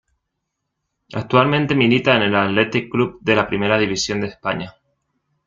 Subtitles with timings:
[1.13, 4.73] Actualmente milita en el Athletic Club de la Primera División de España.